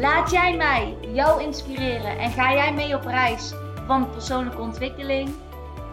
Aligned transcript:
Laat 0.00 0.30
jij 0.30 0.56
mij 0.56 0.96
jou 1.00 1.42
inspireren 1.42 2.18
en 2.18 2.30
ga 2.30 2.52
jij 2.52 2.74
mee 2.74 2.94
op 2.94 3.04
reis 3.04 3.52
van 3.86 4.10
persoonlijke 4.10 4.60
ontwikkeling? 4.60 5.34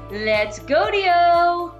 Let's 0.09 0.59
go 0.65 0.91
Dio! 0.91 1.71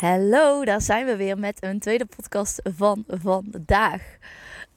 Hallo, 0.00 0.64
daar 0.64 0.80
zijn 0.80 1.06
we 1.06 1.16
weer 1.16 1.38
met 1.38 1.62
een 1.64 1.78
tweede 1.78 2.06
podcast 2.16 2.60
van 2.76 3.04
vandaag. 3.06 4.16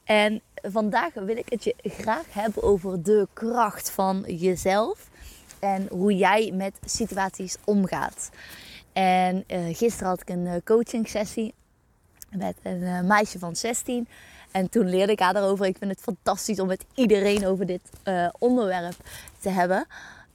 En 0.04 0.42
vandaag 0.62 1.14
wil 1.14 1.38
ik 1.38 1.50
het 1.50 1.64
je 1.64 1.76
graag 1.84 2.34
hebben 2.34 2.64
over 2.64 3.04
de 3.04 3.28
kracht 3.34 3.92
van 3.92 4.24
jezelf 4.28 5.10
en 5.60 5.88
hoe 5.92 6.16
jij 6.16 6.52
met 6.54 6.80
situaties 6.86 7.58
omgaat. 7.66 8.30
En 8.94 9.44
uh, 9.48 9.76
gisteren 9.76 10.08
had 10.10 10.22
ik 10.22 10.30
een 10.30 10.46
uh, 10.46 10.56
coaching 10.64 11.08
sessie 11.08 11.54
met 12.38 12.56
een 12.62 12.82
uh, 12.82 13.02
meisje 13.02 13.40
van 13.40 13.56
16. 13.56 14.08
En 14.52 14.70
toen 14.70 14.90
leerde 14.90 15.12
ik 15.12 15.20
haar 15.20 15.34
daarover. 15.34 15.66
Ik 15.66 15.78
vind 15.78 15.92
het 15.92 16.02
fantastisch 16.02 16.60
om 16.60 16.68
met 16.68 16.86
iedereen 16.94 17.46
over 17.46 17.66
dit 17.66 17.82
onderwerp 18.40 18.96
te 19.40 19.50
hebben. 19.50 19.88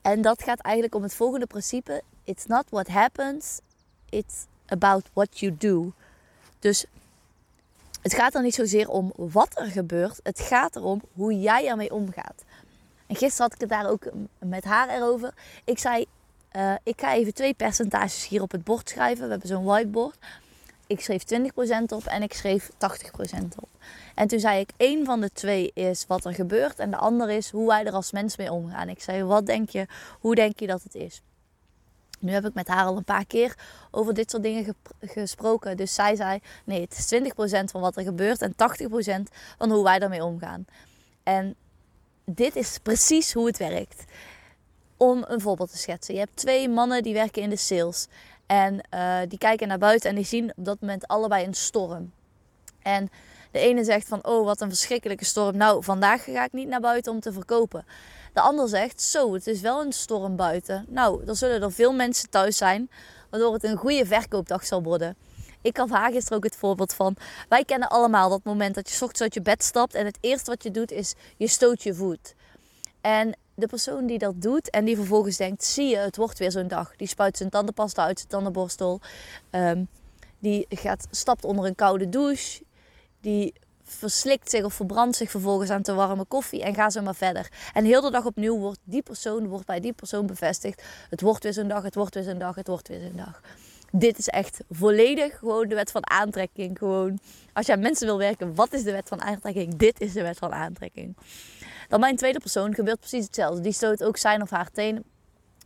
En 0.02 0.22
dat 0.22 0.42
gaat 0.42 0.60
eigenlijk 0.60 0.94
om 0.94 1.02
het 1.02 1.14
volgende 1.14 1.46
principe: 1.46 2.02
It's 2.24 2.46
not 2.46 2.64
what 2.70 2.88
happens, 2.88 3.60
it's 4.08 4.46
about 4.66 5.04
what 5.12 5.38
you 5.38 5.56
do. 5.58 5.92
Dus 6.58 6.84
het 8.02 8.14
gaat 8.14 8.34
er 8.34 8.42
niet 8.42 8.54
zozeer 8.54 8.88
om 8.88 9.12
wat 9.16 9.58
er 9.58 9.66
gebeurt. 9.66 10.20
Het 10.22 10.40
gaat 10.40 10.76
erom 10.76 11.02
hoe 11.12 11.40
jij 11.40 11.66
ermee 11.66 11.92
omgaat. 11.92 12.44
En 13.06 13.16
gisteren 13.16 13.42
had 13.42 13.54
ik 13.54 13.60
het 13.60 13.68
daar 13.68 13.90
ook 13.90 14.10
met 14.38 14.64
haar 14.64 14.88
erover. 14.88 15.34
Ik 15.64 15.78
zei, 15.78 16.06
uh, 16.56 16.74
ik 16.82 17.00
ga 17.00 17.14
even 17.14 17.34
twee 17.34 17.54
percentages 17.54 18.28
hier 18.28 18.42
op 18.42 18.50
het 18.50 18.64
bord 18.64 18.88
schrijven. 18.88 19.24
We 19.24 19.30
hebben 19.30 19.48
zo'n 19.48 19.64
whiteboard. 19.64 20.16
Ik 20.90 21.00
schreef 21.00 21.22
20% 21.22 21.26
op 21.88 22.04
en 22.04 22.22
ik 22.22 22.32
schreef 22.32 22.70
80% 22.70 22.74
op. 23.60 23.68
En 24.14 24.28
toen 24.28 24.40
zei 24.40 24.60
ik, 24.60 24.70
één 24.76 25.04
van 25.04 25.20
de 25.20 25.30
twee 25.32 25.70
is 25.74 26.04
wat 26.06 26.24
er 26.24 26.34
gebeurt. 26.34 26.78
En 26.78 26.90
de 26.90 26.96
ander 26.96 27.30
is 27.30 27.50
hoe 27.50 27.66
wij 27.66 27.84
er 27.84 27.92
als 27.92 28.12
mens 28.12 28.36
mee 28.36 28.52
omgaan. 28.52 28.88
Ik 28.88 29.02
zei, 29.02 29.24
wat 29.24 29.46
denk 29.46 29.68
je, 29.68 29.86
hoe 30.20 30.34
denk 30.34 30.60
je 30.60 30.66
dat 30.66 30.82
het 30.82 30.94
is? 30.94 31.22
Nu 32.20 32.32
heb 32.32 32.46
ik 32.46 32.54
met 32.54 32.68
haar 32.68 32.84
al 32.84 32.96
een 32.96 33.04
paar 33.04 33.26
keer 33.26 33.54
over 33.90 34.14
dit 34.14 34.30
soort 34.30 34.42
dingen 34.42 34.74
gesproken. 35.00 35.76
Dus 35.76 35.94
zij 35.94 36.16
zei: 36.16 36.40
nee, 36.64 36.80
het 36.80 36.98
is 36.98 37.20
20% 37.20 37.64
van 37.64 37.80
wat 37.80 37.96
er 37.96 38.02
gebeurt 38.02 38.42
en 38.42 38.52
80% 38.52 39.32
van 39.58 39.70
hoe 39.70 39.84
wij 39.84 39.98
daarmee 39.98 40.24
omgaan. 40.24 40.64
En 41.22 41.54
dit 42.24 42.56
is 42.56 42.78
precies 42.78 43.32
hoe 43.32 43.46
het 43.46 43.58
werkt. 43.58 44.04
Om 44.96 45.24
een 45.28 45.40
voorbeeld 45.40 45.70
te 45.70 45.78
schetsen. 45.78 46.14
Je 46.14 46.20
hebt 46.20 46.36
twee 46.36 46.68
mannen 46.68 47.02
die 47.02 47.14
werken 47.14 47.42
in 47.42 47.50
de 47.50 47.56
sales. 47.56 48.08
En 48.50 48.80
uh, 48.94 49.18
die 49.28 49.38
kijken 49.38 49.68
naar 49.68 49.78
buiten 49.78 50.10
en 50.10 50.16
die 50.16 50.24
zien 50.24 50.52
op 50.56 50.64
dat 50.64 50.80
moment 50.80 51.06
allebei 51.06 51.46
een 51.46 51.54
storm. 51.54 52.12
En 52.82 53.10
de 53.50 53.58
ene 53.58 53.84
zegt 53.84 54.08
van, 54.08 54.24
oh 54.24 54.44
wat 54.44 54.60
een 54.60 54.68
verschrikkelijke 54.68 55.24
storm. 55.24 55.56
Nou, 55.56 55.84
vandaag 55.84 56.24
ga 56.24 56.44
ik 56.44 56.52
niet 56.52 56.68
naar 56.68 56.80
buiten 56.80 57.12
om 57.12 57.20
te 57.20 57.32
verkopen. 57.32 57.84
De 58.32 58.40
ander 58.40 58.68
zegt, 58.68 59.02
zo, 59.02 59.34
het 59.34 59.46
is 59.46 59.60
wel 59.60 59.80
een 59.80 59.92
storm 59.92 60.36
buiten. 60.36 60.86
Nou, 60.88 61.26
er 61.26 61.36
zullen 61.36 61.62
er 61.62 61.72
veel 61.72 61.92
mensen 61.92 62.30
thuis 62.30 62.56
zijn, 62.56 62.90
waardoor 63.30 63.52
het 63.52 63.64
een 63.64 63.76
goede 63.76 64.06
verkoopdag 64.06 64.64
zal 64.64 64.82
worden. 64.82 65.16
Ik 65.62 65.76
had 65.76 65.90
haar 65.90 66.12
gisteren 66.12 66.38
ook 66.38 66.44
het 66.44 66.56
voorbeeld 66.56 66.94
van. 66.94 67.16
Wij 67.48 67.64
kennen 67.64 67.88
allemaal 67.88 68.28
dat 68.28 68.44
moment 68.44 68.74
dat 68.74 68.90
je 68.90 68.94
ochtends 68.94 69.20
uit 69.20 69.34
je 69.34 69.42
bed 69.42 69.62
stapt 69.62 69.94
en 69.94 70.04
het 70.04 70.18
eerste 70.20 70.50
wat 70.50 70.62
je 70.62 70.70
doet 70.70 70.90
is 70.90 71.14
je 71.36 71.48
stoot 71.48 71.82
je 71.82 71.94
voet. 71.94 72.34
En 73.00 73.36
de 73.60 73.66
persoon 73.66 74.06
die 74.06 74.18
dat 74.18 74.42
doet 74.42 74.70
en 74.70 74.84
die 74.84 74.96
vervolgens 74.96 75.36
denkt: 75.36 75.64
zie 75.64 75.88
je, 75.88 75.96
het 75.96 76.16
wordt 76.16 76.38
weer 76.38 76.50
zo'n 76.50 76.68
dag. 76.68 76.96
Die 76.96 77.08
spuit 77.08 77.36
zijn 77.36 77.50
tandenpasta 77.50 78.04
uit 78.04 78.18
zijn 78.18 78.30
tandenborstel. 78.30 79.00
Um, 79.50 79.88
die 80.38 80.66
gaat, 80.68 81.06
stapt 81.10 81.44
onder 81.44 81.64
een 81.64 81.74
koude 81.74 82.08
douche. 82.08 82.62
Die 83.20 83.52
verslikt 83.84 84.50
zich 84.50 84.64
of 84.64 84.74
verbrandt 84.74 85.16
zich 85.16 85.30
vervolgens 85.30 85.70
aan 85.70 85.82
te 85.82 85.94
warme 85.94 86.24
koffie 86.24 86.62
en 86.62 86.74
gaat 86.74 86.92
zo 86.92 87.02
maar 87.02 87.14
verder. 87.14 87.48
En 87.72 87.84
heel 87.84 88.00
de 88.00 88.10
dag 88.10 88.24
opnieuw 88.24 88.58
wordt 88.58 88.80
die 88.84 89.02
persoon, 89.02 89.48
wordt 89.48 89.66
bij 89.66 89.80
die 89.80 89.92
persoon 89.92 90.26
bevestigd. 90.26 90.82
Het 91.10 91.20
wordt 91.20 91.42
weer 91.42 91.52
zo'n 91.52 91.68
dag, 91.68 91.82
het 91.82 91.94
wordt 91.94 92.14
weer 92.14 92.24
zo'n 92.24 92.38
dag, 92.38 92.54
het 92.54 92.66
wordt 92.66 92.88
weer 92.88 93.00
zo'n 93.00 93.16
dag. 93.16 93.40
Dit 93.92 94.18
is 94.18 94.28
echt 94.28 94.60
volledig 94.70 95.38
gewoon 95.38 95.68
de 95.68 95.74
wet 95.74 95.90
van 95.90 96.10
aantrekking. 96.10 96.78
Gewoon, 96.78 97.18
als 97.52 97.66
je 97.66 97.72
aan 97.72 97.80
mensen 97.80 98.06
wil 98.06 98.18
werken, 98.18 98.54
wat 98.54 98.72
is 98.72 98.82
de 98.82 98.92
wet 98.92 99.08
van 99.08 99.20
aantrekking? 99.20 99.76
Dit 99.76 100.00
is 100.00 100.12
de 100.12 100.22
wet 100.22 100.38
van 100.38 100.52
aantrekking. 100.52 101.16
Dan 101.90 102.00
mijn 102.00 102.16
tweede 102.16 102.38
persoon 102.38 102.74
gebeurt 102.74 102.98
precies 102.98 103.24
hetzelfde. 103.24 103.60
Die 103.60 103.72
stoot 103.72 104.04
ook 104.04 104.16
zijn 104.16 104.42
of 104.42 104.50
haar 104.50 104.70
teen. 104.70 105.04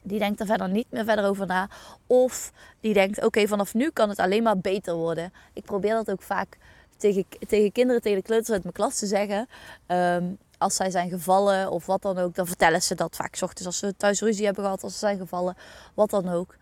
Die 0.03 0.19
denkt 0.19 0.41
er 0.41 0.47
verder 0.47 0.69
niet 0.69 0.87
meer 0.91 1.05
verder 1.05 1.25
over 1.25 1.47
na. 1.47 1.69
Of 2.07 2.53
die 2.81 2.95
denkt, 2.95 3.25
oké, 3.25 3.47
vanaf 3.47 3.75
nu 3.75 3.91
kan 3.91 4.09
het 4.09 4.19
alleen 4.19 4.43
maar 4.43 4.59
beter 4.59 4.95
worden. 4.95 5.33
Ik 5.53 5.65
probeer 5.65 5.93
dat 5.95 6.11
ook 6.11 6.23
vaak 6.23 6.59
tegen, 6.97 7.25
tegen 7.49 7.73
kinderen, 7.73 8.03
tegen 8.03 8.19
de 8.19 8.25
kleuters 8.25 8.51
uit 8.51 8.63
mijn 8.63 8.75
klas 8.75 8.99
te 8.99 9.07
zeggen. 9.07 9.49
Ehm, 9.87 10.25
als 10.59 10.77
zij 10.77 10.91
zijn 10.91 11.09
gevallen 11.09 11.71
of 11.71 11.87
wat 11.87 12.03
dan 12.03 12.19
ook, 12.19 12.35
dan 12.35 12.47
vertellen 12.47 12.83
ze 12.83 12.95
dat 12.95 13.17
vaak. 13.17 13.35
S 13.35 13.43
ochtends 13.43 13.67
als 13.67 13.79
ze 13.79 13.97
thuis 13.97 14.21
ruzie 14.21 14.45
hebben 14.45 14.65
gehad, 14.65 14.83
als 14.83 14.93
ze 14.93 14.99
zijn 14.99 15.19
gevallen, 15.19 15.57
wat 15.95 16.11
dan 16.11 16.29
ook. 16.29 16.57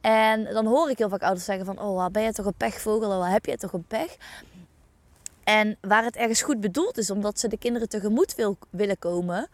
En 0.00 0.44
dan 0.44 0.66
hoor 0.66 0.90
ik 0.90 0.98
heel 0.98 1.08
vaak 1.08 1.22
ouders 1.22 1.44
zeggen 1.44 1.64
van, 1.64 1.78
oh, 1.78 2.06
ben 2.06 2.22
je 2.22 2.32
toch 2.32 2.46
een 2.46 2.54
pechvogel? 2.56 3.18
Wat 3.18 3.28
heb 3.28 3.46
je 3.46 3.56
toch 3.56 3.72
een 3.72 3.84
pech? 3.84 4.16
En 5.44 5.76
waar 5.80 6.04
het 6.04 6.16
ergens 6.16 6.42
goed 6.42 6.60
bedoeld 6.60 6.98
is, 6.98 7.10
omdat 7.10 7.38
ze 7.38 7.48
de 7.48 7.58
kinderen 7.58 7.88
tegemoet 7.88 8.34
wil, 8.34 8.56
willen 8.70 8.98
komen, 8.98 9.48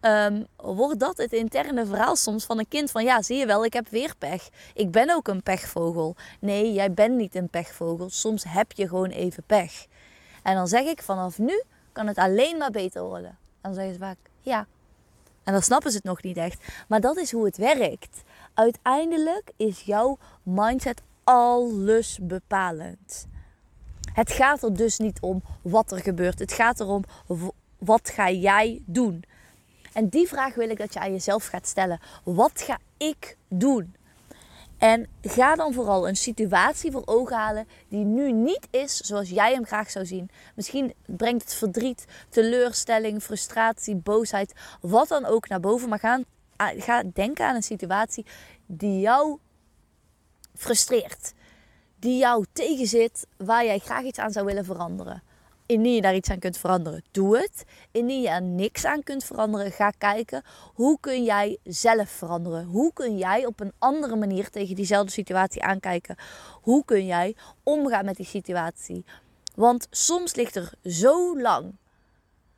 um, 0.00 0.46
wordt 0.56 1.00
dat 1.00 1.16
het 1.16 1.32
interne 1.32 1.86
verhaal 1.86 2.16
soms 2.16 2.44
van 2.44 2.58
een 2.58 2.68
kind 2.68 2.90
van 2.90 3.04
ja, 3.04 3.22
zie 3.22 3.36
je 3.36 3.46
wel, 3.46 3.64
ik 3.64 3.72
heb 3.72 3.88
weer 3.88 4.14
pech. 4.18 4.48
Ik 4.74 4.90
ben 4.90 5.14
ook 5.14 5.28
een 5.28 5.42
pechvogel. 5.42 6.16
Nee, 6.40 6.72
jij 6.72 6.92
bent 6.92 7.16
niet 7.16 7.34
een 7.34 7.48
pechvogel. 7.48 8.10
Soms 8.10 8.44
heb 8.48 8.72
je 8.72 8.88
gewoon 8.88 9.10
even 9.10 9.42
pech. 9.46 9.86
En 10.42 10.54
dan 10.54 10.68
zeg 10.68 10.84
ik 10.84 11.02
vanaf 11.02 11.38
nu 11.38 11.62
kan 11.92 12.06
het 12.06 12.18
alleen 12.18 12.56
maar 12.56 12.70
beter 12.70 13.02
worden. 13.02 13.38
Dan 13.60 13.74
zeggen 13.74 13.92
ze 13.92 13.98
vaak 13.98 14.16
ja. 14.40 14.66
En 15.44 15.52
dan 15.52 15.62
snappen 15.62 15.90
ze 15.90 15.96
het 15.96 16.06
nog 16.06 16.22
niet 16.22 16.36
echt. 16.36 16.64
Maar 16.88 17.00
dat 17.00 17.16
is 17.16 17.32
hoe 17.32 17.44
het 17.44 17.56
werkt. 17.56 18.22
Uiteindelijk 18.54 19.52
is 19.56 19.80
jouw 19.80 20.18
mindset 20.42 21.02
alles 21.24 22.18
bepalend. 22.22 23.26
Het 24.14 24.32
gaat 24.32 24.62
er 24.62 24.74
dus 24.76 24.98
niet 24.98 25.20
om 25.20 25.42
wat 25.62 25.92
er 25.92 26.00
gebeurt. 26.00 26.38
Het 26.38 26.52
gaat 26.52 26.80
erom 26.80 27.04
wat 27.78 28.10
ga 28.10 28.30
jij 28.30 28.82
doen. 28.84 29.24
En 29.92 30.08
die 30.08 30.28
vraag 30.28 30.54
wil 30.54 30.70
ik 30.70 30.78
dat 30.78 30.92
je 30.92 31.00
aan 31.00 31.12
jezelf 31.12 31.46
gaat 31.46 31.66
stellen. 31.66 32.00
Wat 32.24 32.60
ga 32.60 32.78
ik 32.96 33.36
doen? 33.48 33.94
En 34.78 35.06
ga 35.22 35.54
dan 35.54 35.72
vooral 35.72 36.08
een 36.08 36.16
situatie 36.16 36.90
voor 36.90 37.02
ogen 37.04 37.36
halen 37.36 37.68
die 37.88 38.04
nu 38.04 38.32
niet 38.32 38.68
is 38.70 38.96
zoals 38.96 39.28
jij 39.28 39.52
hem 39.52 39.64
graag 39.64 39.90
zou 39.90 40.06
zien. 40.06 40.30
Misschien 40.54 40.94
brengt 41.06 41.42
het 41.42 41.54
verdriet, 41.54 42.04
teleurstelling, 42.28 43.22
frustratie, 43.22 43.96
boosheid, 43.96 44.52
wat 44.80 45.08
dan 45.08 45.24
ook 45.24 45.48
naar 45.48 45.60
boven. 45.60 45.88
Maar 45.88 45.98
ga, 45.98 46.20
ga 46.58 47.02
denken 47.12 47.46
aan 47.46 47.54
een 47.54 47.62
situatie 47.62 48.26
die 48.66 49.00
jou 49.00 49.38
frustreert. 50.54 51.32
Die 52.04 52.18
jou 52.18 52.44
tegenzit, 52.52 53.26
waar 53.36 53.64
jij 53.64 53.78
graag 53.78 54.02
iets 54.02 54.18
aan 54.18 54.32
zou 54.32 54.46
willen 54.46 54.64
veranderen. 54.64 55.22
Indien 55.66 55.94
je 55.94 56.00
daar 56.00 56.14
iets 56.14 56.30
aan 56.30 56.38
kunt 56.38 56.58
veranderen, 56.58 57.04
doe 57.10 57.38
het. 57.38 57.64
Indien 57.90 58.20
je 58.20 58.28
er 58.28 58.42
niks 58.42 58.84
aan 58.84 59.02
kunt 59.02 59.24
veranderen, 59.24 59.72
ga 59.72 59.90
kijken 59.90 60.42
hoe 60.74 60.98
kun 61.00 61.24
jij 61.24 61.58
zelf 61.62 62.10
veranderen. 62.10 62.64
Hoe 62.64 62.92
kun 62.92 63.18
jij 63.18 63.46
op 63.46 63.60
een 63.60 63.72
andere 63.78 64.16
manier 64.16 64.50
tegen 64.50 64.74
diezelfde 64.74 65.12
situatie 65.12 65.62
aankijken? 65.62 66.16
Hoe 66.62 66.84
kun 66.84 67.06
jij 67.06 67.36
omgaan 67.62 68.04
met 68.04 68.16
die 68.16 68.26
situatie? 68.26 69.04
Want 69.54 69.86
soms 69.90 70.34
ligt 70.34 70.56
er 70.56 70.72
zo 70.82 71.40
lang, 71.40 71.74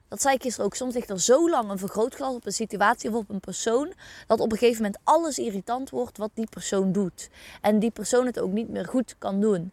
dat 0.09 0.23
zei 0.23 0.35
ik 0.35 0.43
gisteren 0.43 0.67
ook, 0.67 0.75
soms 0.75 0.95
ligt 0.95 1.11
er 1.11 1.21
zo 1.21 1.51
lang 1.51 1.71
een 1.71 1.79
vergrootglas 1.79 2.35
op 2.35 2.47
een 2.47 2.53
situatie 2.53 3.11
of 3.11 3.17
op 3.17 3.29
een 3.29 3.41
persoon, 3.41 3.93
dat 4.27 4.41
op 4.41 4.53
een 4.53 4.59
gegeven 4.59 4.83
moment 4.83 5.01
alles 5.05 5.39
irritant 5.39 5.91
wordt 5.91 6.19
wat 6.19 6.31
die 6.35 6.47
persoon 6.51 6.93
doet. 6.93 7.29
En 7.61 7.79
die 7.79 7.91
persoon 7.91 8.27
het 8.27 8.41
ook 8.41 8.53
niet 8.53 8.69
meer 8.69 8.87
goed 8.87 9.15
kan 9.19 9.41
doen. 9.41 9.73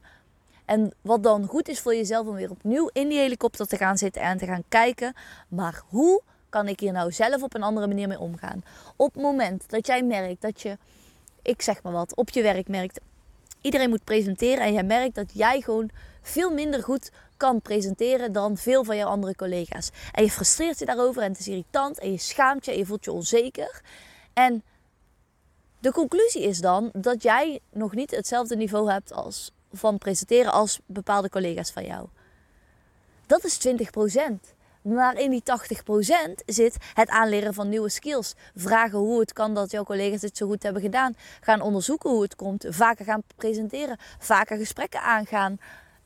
En 0.66 0.94
wat 1.02 1.24
dan 1.24 1.46
goed 1.46 1.68
is 1.68 1.80
voor 1.80 1.96
jezelf 1.96 2.28
om 2.28 2.36
weer 2.36 2.50
opnieuw 2.50 2.90
in 2.94 3.08
die 3.08 3.20
helikopter 3.20 3.68
te 3.68 3.78
gaan 3.78 3.98
zitten 3.98 4.22
en 4.22 4.38
te 4.38 4.46
gaan 4.46 4.64
kijken. 4.70 5.14
Maar 5.48 5.82
hoe 5.88 6.22
kan 6.50 6.68
ik 6.68 6.80
hier 6.80 6.92
nou 6.92 7.12
zelf 7.12 7.44
op 7.44 7.54
een 7.54 7.64
andere 7.64 7.88
manier 7.88 8.08
mee 8.08 8.20
omgaan? 8.20 8.64
Op 8.96 9.14
het 9.14 9.24
moment 9.24 9.70
dat 9.70 9.88
jij 9.88 10.04
merkt 10.04 10.42
dat 10.42 10.62
je, 10.62 10.78
ik 11.42 11.62
zeg 11.62 11.84
maar 11.84 11.94
wat, 11.94 12.16
op 12.16 12.30
je 12.30 12.42
werk 12.42 12.68
merkt. 12.68 13.00
Iedereen 13.62 13.90
moet 13.90 14.04
presenteren 14.04 14.64
en 14.64 14.74
jij 14.74 14.84
merkt 14.84 15.16
dat 15.16 15.32
jij 15.34 15.62
gewoon 15.62 15.90
veel 16.24 16.54
minder 16.54 16.84
goed 16.84 17.12
kan 17.38 17.62
presenteren 17.62 18.32
dan 18.32 18.58
veel 18.58 18.84
van 18.84 18.98
jouw 18.98 19.08
andere 19.08 19.36
collega's. 19.36 19.90
En 20.12 20.24
je 20.24 20.32
frustreert 20.32 20.80
je 20.80 20.86
daarover 20.86 21.22
en 21.22 21.32
het 21.32 21.40
is 21.40 21.48
irritant 21.48 22.00
en 22.00 22.12
je 22.12 22.18
schaamt 22.18 22.66
je 22.66 22.72
en 22.72 22.78
je 22.78 22.86
voelt 22.86 23.06
je 23.06 23.12
onzeker. 23.12 23.82
En 24.34 24.64
de 25.80 25.92
conclusie 25.92 26.42
is 26.42 26.60
dan 26.60 26.90
dat 26.94 27.24
jij 27.24 27.60
nog 27.72 27.94
niet 27.94 28.12
hetzelfde 28.12 28.56
niveau 28.56 28.92
hebt 28.92 29.14
als 29.14 29.52
van 29.72 29.98
presenteren 29.98 30.52
als 30.52 30.80
bepaalde 30.86 31.30
collega's 31.30 31.72
van 31.72 31.86
jou. 31.86 32.08
Dat 33.26 33.44
is 33.44 33.68
20%. 33.68 34.54
Maar 34.82 35.20
in 35.20 35.30
die 35.30 35.44
80% 35.44 36.44
zit 36.46 36.78
het 36.94 37.10
aanleren 37.10 37.54
van 37.54 37.70
nieuwe 37.70 37.90
skills. 37.90 38.34
Vragen 38.56 38.98
hoe 38.98 39.20
het 39.20 39.34
kan 39.34 39.54
dat 39.54 39.72
jouw 39.72 39.84
collega's 39.84 40.22
dit 40.22 40.38
zo 40.38 40.48
goed 40.48 40.64
hebben 40.64 40.82
gedaan. 40.82 41.16
Gaan 41.42 41.62
onderzoeken 41.62 42.10
hoe 42.10 42.22
het 42.22 42.36
komt. 42.36 42.66
Vaker 42.70 43.06
gaan 43.06 43.24
presenteren. 43.36 43.98
Vaker 44.20 44.58
gesprekken 44.58 45.02
aangaan. 45.02 45.58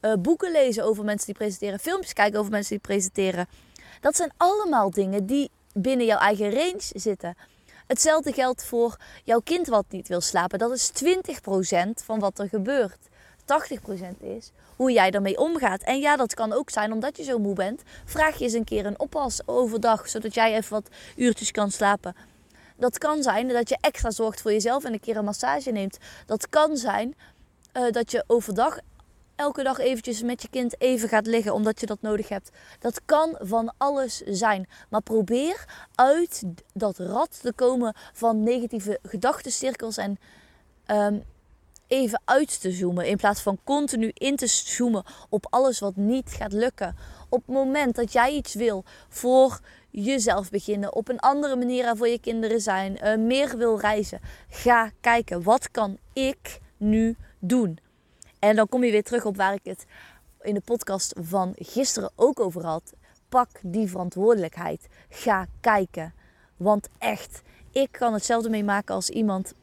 Uh, 0.01 0.13
boeken 0.19 0.51
lezen 0.51 0.83
over 0.83 1.03
mensen 1.03 1.25
die 1.25 1.35
presenteren. 1.35 1.79
Filmpjes 1.79 2.13
kijken 2.13 2.39
over 2.39 2.51
mensen 2.51 2.69
die 2.69 2.79
presenteren. 2.79 3.47
Dat 4.01 4.15
zijn 4.15 4.31
allemaal 4.37 4.91
dingen 4.91 5.25
die 5.25 5.51
binnen 5.73 6.05
jouw 6.05 6.19
eigen 6.19 6.51
range 6.51 6.83
zitten. 6.95 7.35
Hetzelfde 7.87 8.33
geldt 8.33 8.65
voor 8.65 8.97
jouw 9.23 9.39
kind 9.39 9.67
wat 9.67 9.85
niet 9.89 10.07
wil 10.07 10.21
slapen. 10.21 10.59
Dat 10.59 10.71
is 10.71 10.91
20% 11.03 12.03
van 12.03 12.19
wat 12.19 12.39
er 12.39 12.49
gebeurt. 12.49 12.97
80% 13.41 14.17
is 14.19 14.51
hoe 14.75 14.91
jij 14.91 15.11
ermee 15.11 15.37
omgaat. 15.37 15.81
En 15.81 15.99
ja, 15.99 16.15
dat 16.15 16.33
kan 16.33 16.53
ook 16.53 16.69
zijn 16.69 16.91
omdat 16.91 17.17
je 17.17 17.23
zo 17.23 17.39
moe 17.39 17.55
bent. 17.55 17.81
Vraag 18.05 18.37
je 18.37 18.43
eens 18.43 18.53
een 18.53 18.63
keer 18.63 18.85
een 18.85 18.99
oppas 18.99 19.41
overdag, 19.45 20.09
zodat 20.09 20.33
jij 20.33 20.55
even 20.55 20.71
wat 20.71 20.89
uurtjes 21.15 21.51
kan 21.51 21.71
slapen. 21.71 22.15
Dat 22.77 22.97
kan 22.97 23.23
zijn 23.23 23.47
dat 23.47 23.69
je 23.69 23.77
extra 23.81 24.11
zorgt 24.11 24.41
voor 24.41 24.51
jezelf 24.51 24.83
en 24.83 24.93
een 24.93 24.99
keer 24.99 25.17
een 25.17 25.25
massage 25.25 25.71
neemt. 25.71 25.97
Dat 26.25 26.49
kan 26.49 26.77
zijn 26.77 27.15
uh, 27.73 27.91
dat 27.91 28.11
je 28.11 28.23
overdag 28.27 28.79
elke 29.37 29.63
dag 29.63 29.77
eventjes 29.79 30.21
met 30.21 30.41
je 30.41 30.49
kind 30.49 30.81
even 30.81 31.09
gaat 31.09 31.27
liggen 31.27 31.53
omdat 31.53 31.79
je 31.79 31.85
dat 31.85 32.01
nodig 32.01 32.29
hebt. 32.29 32.49
Dat 32.79 33.01
kan 33.05 33.35
van 33.39 33.73
alles 33.77 34.17
zijn. 34.17 34.67
Maar 34.89 35.01
probeer 35.01 35.65
uit 35.95 36.43
dat 36.73 36.97
rad 36.97 37.41
te 37.41 37.53
komen 37.53 37.93
van 38.13 38.43
negatieve 38.43 38.99
gedachtencirkels 39.03 39.97
en 39.97 40.19
um, 40.87 41.23
even 41.87 42.21
uit 42.25 42.61
te 42.61 42.71
zoomen. 42.71 43.07
In 43.07 43.17
plaats 43.17 43.41
van 43.41 43.59
continu 43.63 44.11
in 44.13 44.35
te 44.35 44.47
zoomen 44.47 45.03
op 45.29 45.47
alles 45.49 45.79
wat 45.79 45.95
niet 45.95 46.29
gaat 46.31 46.53
lukken. 46.53 46.95
Op 47.29 47.43
het 47.45 47.55
moment 47.55 47.95
dat 47.95 48.13
jij 48.13 48.31
iets 48.31 48.53
wil 48.53 48.83
voor 49.09 49.59
jezelf 49.89 50.49
beginnen, 50.49 50.93
op 50.95 51.09
een 51.09 51.19
andere 51.19 51.55
manier 51.55 51.95
voor 51.95 52.07
je 52.07 52.19
kinderen 52.19 52.61
zijn, 52.61 52.97
uh, 53.03 53.15
meer 53.15 53.57
wil 53.57 53.79
reizen, 53.79 54.19
ga 54.49 54.91
kijken 55.01 55.43
wat 55.43 55.71
kan 55.71 55.97
ik 56.13 56.59
nu 56.77 57.15
doen. 57.39 57.79
En 58.39 58.55
dan 58.55 58.67
kom 58.67 58.83
je 58.83 58.91
weer 58.91 59.03
terug 59.03 59.25
op 59.25 59.35
waar 59.35 59.53
ik 59.53 59.63
het 59.63 59.85
in 60.41 60.53
de 60.53 60.61
podcast 60.61 61.13
van 61.21 61.53
gisteren 61.55 62.11
ook 62.15 62.39
over 62.39 62.65
had. 62.65 62.93
Pak 63.29 63.49
die 63.61 63.89
verantwoordelijkheid. 63.89 64.87
Ga 65.09 65.47
kijken. 65.61 66.13
Want 66.57 66.89
echt, 66.97 67.41
ik 67.71 67.91
kan 67.91 68.13
hetzelfde 68.13 68.49
meemaken 68.49 68.95
als 68.95 69.09
iemand 69.09 69.53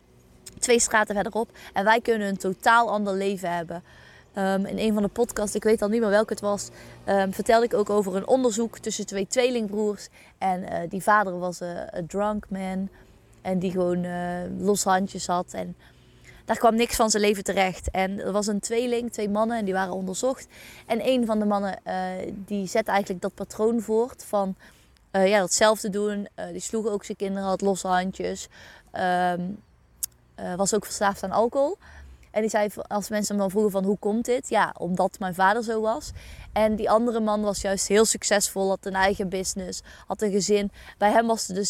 twee 0.59 0.81
straten 0.81 1.15
verderop. 1.15 1.51
En 1.73 1.85
wij 1.85 2.01
kunnen 2.01 2.29
een 2.29 2.37
totaal 2.37 2.91
ander 2.91 3.15
leven 3.15 3.55
hebben. 3.55 3.83
Um, 4.39 4.67
in 4.67 4.79
een 4.79 4.93
van 4.93 5.03
de 5.03 5.09
podcasts, 5.09 5.55
ik 5.55 5.63
weet 5.63 5.83
al 5.83 5.89
niet 5.89 6.01
meer 6.01 6.11
welke 6.11 6.33
het 6.33 6.43
was, 6.43 6.69
um, 7.09 7.33
vertelde 7.33 7.65
ik 7.65 7.75
ook 7.75 7.91
over 7.91 8.17
een 8.17 8.27
onderzoek 8.27 8.79
tussen 8.79 9.07
twee 9.07 9.27
tweelingbroers. 9.27 10.09
En 10.39 10.63
uh, 10.63 10.79
die 10.89 11.03
vader 11.03 11.39
was 11.39 11.61
uh, 11.61 11.69
een 11.87 12.07
drunk 12.07 12.47
man. 12.49 12.89
En 13.43 13.59
die 13.59 13.71
gewoon 13.71 14.05
uh, 14.05 14.39
los 14.59 14.85
handjes 14.85 15.27
had. 15.27 15.53
En 15.53 15.77
daar 16.45 16.59
kwam 16.59 16.75
niks 16.75 16.97
van 16.97 17.11
zijn 17.11 17.23
leven 17.23 17.45
terecht. 17.45 17.91
En 17.91 18.21
er 18.21 18.33
was 18.33 18.47
een 18.47 18.61
tweeling, 18.61 19.13
twee 19.13 19.29
mannen, 19.29 19.59
en 19.59 19.65
die 19.65 19.75
waren 19.75 19.95
onderzocht. 19.95 20.47
En 20.87 21.09
een 21.09 21.27
van 21.27 21.39
de 21.39 21.45
mannen, 21.45 21.79
die 22.35 22.67
zette 22.67 22.91
eigenlijk 22.91 23.23
dat 23.23 23.35
patroon 23.35 23.81
voort 23.81 24.25
van 24.25 24.55
ja, 25.13 25.39
datzelfde 25.39 25.91
doen. 25.91 26.29
die 26.53 26.61
sloeg 26.61 26.87
ook 26.87 27.05
zijn 27.05 27.17
kinderen, 27.17 27.49
had 27.49 27.61
losse 27.61 27.87
handjes. 27.87 28.49
Uh, 28.95 29.33
was 30.57 30.75
ook 30.75 30.85
verslaafd 30.85 31.23
aan 31.23 31.33
alcohol. 31.33 31.79
En 32.35 32.41
die 32.41 32.51
zei, 32.51 32.69
als 32.89 33.09
mensen 33.09 33.35
hem 33.35 33.43
dan 33.43 33.51
vroegen 33.51 33.73
van 33.73 33.85
hoe 33.85 33.99
komt 33.99 34.25
dit? 34.25 34.49
Ja, 34.49 34.75
omdat 34.79 35.19
mijn 35.19 35.35
vader 35.35 35.65
zo 35.65 35.81
was. 35.81 36.11
En 36.53 36.77
die 36.77 36.91
andere 36.91 37.21
man 37.21 37.43
was 37.43 37.61
juist 37.61 37.89
heel 37.89 38.05
succesvol, 38.05 38.69
had 38.69 38.87
een 38.87 38.95
eigen 38.95 39.29
business, 39.29 39.83
had 40.07 40.23
een 40.23 40.31
gezin. 40.31 40.71
Bij 40.99 41.11
hem 41.11 41.27
was 41.27 41.47
de 41.47 41.65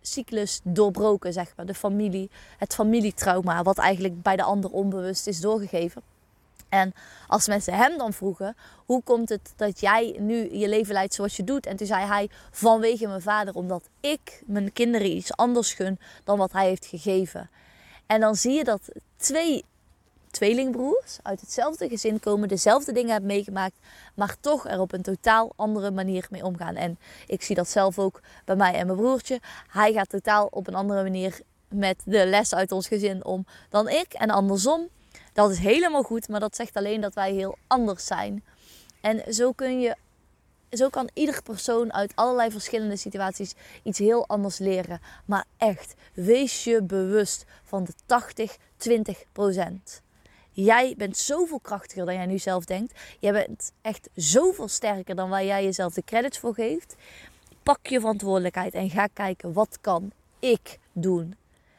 cyclus 0.00 0.60
doorbroken, 0.62 1.32
zeg 1.32 1.52
maar. 1.56 1.66
De 1.66 1.74
familie, 1.74 2.30
het 2.58 2.74
familietrauma, 2.74 3.62
wat 3.62 3.78
eigenlijk 3.78 4.22
bij 4.22 4.36
de 4.36 4.42
ander 4.42 4.70
onbewust 4.70 5.26
is 5.26 5.40
doorgegeven. 5.40 6.02
En 6.68 6.92
als 7.26 7.46
mensen 7.46 7.74
hem 7.74 7.98
dan 7.98 8.12
vroegen, 8.12 8.56
hoe 8.86 9.02
komt 9.02 9.28
het 9.28 9.52
dat 9.56 9.80
jij 9.80 10.16
nu 10.18 10.54
je 10.56 10.68
leven 10.68 10.92
leidt 10.92 11.14
zoals 11.14 11.36
je 11.36 11.44
doet? 11.44 11.66
En 11.66 11.76
toen 11.76 11.86
zei 11.86 12.06
hij, 12.06 12.30
vanwege 12.50 13.06
mijn 13.06 13.22
vader, 13.22 13.54
omdat 13.54 13.88
ik 14.00 14.42
mijn 14.46 14.72
kinderen 14.72 15.16
iets 15.16 15.36
anders 15.36 15.72
gun 15.72 15.98
dan 16.24 16.38
wat 16.38 16.52
hij 16.52 16.66
heeft 16.66 16.86
gegeven. 16.86 17.50
En 18.06 18.20
dan 18.20 18.34
zie 18.34 18.52
je 18.52 18.64
dat 18.64 18.80
twee 19.16 19.64
tweelingbroers 20.30 21.18
uit 21.22 21.40
hetzelfde 21.40 21.88
gezin 21.88 22.20
komen, 22.20 22.48
dezelfde 22.48 22.92
dingen 22.92 23.10
hebben 23.10 23.30
meegemaakt, 23.30 23.76
maar 24.14 24.36
toch 24.40 24.66
er 24.68 24.80
op 24.80 24.92
een 24.92 25.02
totaal 25.02 25.52
andere 25.56 25.90
manier 25.90 26.26
mee 26.30 26.44
omgaan. 26.44 26.74
En 26.74 26.98
ik 27.26 27.42
zie 27.42 27.54
dat 27.54 27.68
zelf 27.68 27.98
ook 27.98 28.20
bij 28.44 28.56
mij 28.56 28.74
en 28.74 28.86
mijn 28.86 28.98
broertje. 28.98 29.40
Hij 29.68 29.92
gaat 29.92 30.08
totaal 30.08 30.48
op 30.50 30.66
een 30.66 30.74
andere 30.74 31.02
manier 31.02 31.40
met 31.68 32.02
de 32.04 32.26
les 32.26 32.54
uit 32.54 32.72
ons 32.72 32.88
gezin 32.88 33.24
om 33.24 33.46
dan 33.68 33.88
ik 33.88 34.12
en 34.12 34.30
andersom. 34.30 34.88
Dat 35.32 35.50
is 35.50 35.58
helemaal 35.58 36.02
goed, 36.02 36.28
maar 36.28 36.40
dat 36.40 36.56
zegt 36.56 36.76
alleen 36.76 37.00
dat 37.00 37.14
wij 37.14 37.32
heel 37.32 37.56
anders 37.66 38.06
zijn. 38.06 38.44
En 39.00 39.34
zo 39.34 39.52
kun 39.52 39.80
je 39.80 39.96
zo 40.70 40.88
kan 40.88 41.10
ieder 41.14 41.42
persoon 41.42 41.92
uit 41.92 42.12
allerlei 42.14 42.50
verschillende 42.50 42.96
situaties 42.96 43.54
iets 43.82 43.98
heel 43.98 44.26
anders 44.26 44.58
leren. 44.58 45.00
Maar 45.24 45.44
echt, 45.56 45.94
wees 46.14 46.64
je 46.64 46.82
bewust 46.82 47.44
van 47.62 47.84
de 47.84 47.92
80-20%. 49.98 50.02
Jij 50.52 50.94
bent 50.96 51.16
zoveel 51.16 51.60
krachtiger 51.60 52.04
dan 52.04 52.14
jij 52.14 52.26
nu 52.26 52.38
zelf 52.38 52.64
denkt. 52.64 52.98
Jij 53.18 53.32
bent 53.32 53.72
echt 53.82 54.08
zoveel 54.14 54.68
sterker 54.68 55.14
dan 55.14 55.28
waar 55.28 55.44
jij 55.44 55.64
jezelf 55.64 55.94
de 55.94 56.04
credits 56.04 56.38
voor 56.38 56.54
geeft. 56.54 56.96
Pak 57.62 57.86
je 57.86 58.00
verantwoordelijkheid 58.00 58.74
en 58.74 58.90
ga 58.90 59.06
kijken 59.06 59.52
wat 59.52 59.78
kan 59.80 60.12
ik 60.38 60.78
doen. 60.92 61.34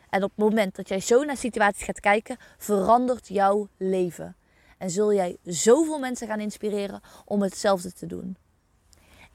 En 0.10 0.24
op 0.24 0.30
het 0.30 0.40
moment 0.40 0.76
dat 0.76 0.88
jij 0.88 1.00
zo 1.00 1.24
naar 1.24 1.38
situaties 1.38 1.84
gaat 1.84 2.00
kijken, 2.00 2.38
verandert 2.58 3.28
jouw 3.28 3.68
leven. 3.78 4.36
En 4.78 4.90
zul 4.90 5.14
jij 5.14 5.38
zoveel 5.44 6.00
mensen 6.00 6.28
gaan 6.28 6.40
inspireren 6.40 7.02
om 7.26 7.42
hetzelfde 7.42 7.94
te 7.94 8.06
doen. 8.06 8.38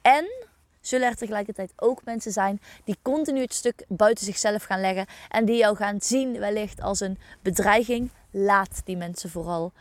En 0.03 0.47
zullen 0.81 1.09
er 1.09 1.17
tegelijkertijd 1.17 1.73
ook 1.77 2.05
mensen 2.05 2.33
zijn 2.33 2.61
die 2.85 2.99
continu 3.03 3.41
het 3.41 3.55
stuk 3.55 3.85
buiten 3.89 4.25
zichzelf 4.25 4.65
gaan 4.65 4.81
leggen 4.81 5.07
en 5.29 5.45
die 5.45 5.57
jou 5.57 5.77
gaan 5.77 6.01
zien 6.01 6.39
wellicht 6.39 6.81
als 6.81 7.01
een 7.01 7.19
bedreiging. 7.43 8.11
Laat 8.39 8.81
die 8.85 8.97
mensen 8.97 9.31
vooral. 9.31 9.73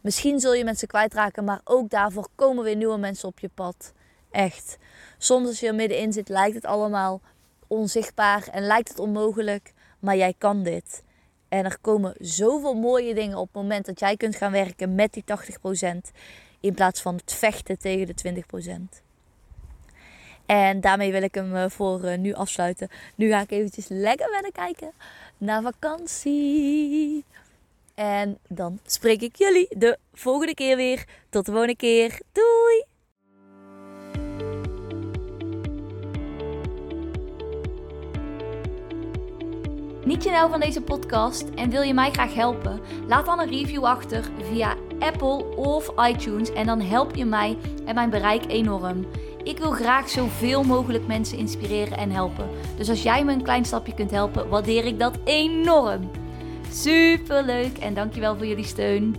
Misschien 0.00 0.40
zul 0.40 0.54
je 0.54 0.64
mensen 0.64 0.88
kwijtraken, 0.88 1.44
maar 1.44 1.60
ook 1.64 1.90
daarvoor 1.90 2.28
komen 2.34 2.64
weer 2.64 2.76
nieuwe 2.76 2.98
mensen 2.98 3.28
op 3.28 3.38
je 3.38 3.50
pad. 3.54 3.92
Echt. 4.30 4.78
Soms 5.18 5.48
als 5.48 5.60
je 5.60 5.66
er 5.66 5.74
middenin 5.74 6.12
zit, 6.12 6.28
lijkt 6.28 6.54
het 6.54 6.64
allemaal 6.64 7.20
onzichtbaar 7.66 8.48
en 8.48 8.66
lijkt 8.66 8.88
het 8.88 8.98
onmogelijk, 8.98 9.72
maar 9.98 10.16
jij 10.16 10.34
kan 10.38 10.62
dit. 10.62 11.02
En 11.48 11.64
er 11.64 11.78
komen 11.80 12.14
zoveel 12.18 12.74
mooie 12.74 13.14
dingen 13.14 13.38
op 13.38 13.46
het 13.52 13.62
moment 13.62 13.86
dat 13.86 14.00
jij 14.00 14.16
kunt 14.16 14.36
gaan 14.36 14.52
werken 14.52 14.94
met 14.94 15.12
die 15.12 15.24
80% 15.24 16.10
in 16.60 16.74
plaats 16.74 17.00
van 17.02 17.14
het 17.14 17.32
vechten 17.32 17.78
tegen 17.78 18.06
de 18.06 18.42
20%. 19.00 19.02
En 20.46 20.80
daarmee 20.80 21.12
wil 21.12 21.22
ik 21.22 21.34
hem 21.34 21.56
eh, 21.56 21.68
voor 21.68 22.04
eh, 22.04 22.18
nu 22.18 22.32
afsluiten. 22.32 22.88
Nu 23.14 23.28
ga 23.28 23.40
ik 23.40 23.50
eventjes 23.50 23.88
lekker 23.88 24.28
verder 24.32 24.52
kijken 24.52 24.92
naar 25.38 25.62
vakantie. 25.62 27.24
En 27.94 28.38
dan 28.48 28.78
spreek 28.86 29.22
ik 29.22 29.36
jullie 29.36 29.66
de 29.78 29.98
volgende 30.12 30.54
keer 30.54 30.76
weer. 30.76 31.04
Tot 31.30 31.46
de 31.46 31.50
volgende 31.50 31.76
keer. 31.76 32.20
Doei! 32.32 32.84
Niet 40.04 40.24
je 40.24 40.30
nou 40.30 40.50
van 40.50 40.60
deze 40.60 40.82
podcast 40.82 41.44
en 41.54 41.70
wil 41.70 41.82
je 41.82 41.94
mij 41.94 42.10
graag 42.10 42.34
helpen? 42.34 42.80
Laat 43.06 43.26
dan 43.26 43.40
een 43.40 43.50
review 43.50 43.84
achter 43.84 44.30
via 44.50 44.76
Apple 44.98 45.56
of 45.56 45.92
iTunes 46.08 46.52
en 46.52 46.66
dan 46.66 46.80
help 46.80 47.14
je 47.14 47.24
mij 47.24 47.56
en 47.84 47.94
mijn 47.94 48.10
bereik 48.10 48.44
enorm. 48.46 49.06
Ik 49.44 49.58
wil 49.58 49.70
graag 49.70 50.08
zoveel 50.08 50.62
mogelijk 50.62 51.06
mensen 51.06 51.38
inspireren 51.38 51.98
en 51.98 52.10
helpen. 52.10 52.48
Dus 52.76 52.88
als 52.88 53.02
jij 53.02 53.24
me 53.24 53.32
een 53.32 53.42
klein 53.42 53.64
stapje 53.64 53.94
kunt 53.94 54.10
helpen, 54.10 54.48
waardeer 54.48 54.84
ik 54.84 54.98
dat 54.98 55.18
enorm. 55.24 56.10
Super 56.72 57.44
leuk 57.44 57.78
en 57.78 57.94
dankjewel 57.94 58.36
voor 58.36 58.46
jullie 58.46 58.64
steun. 58.64 59.16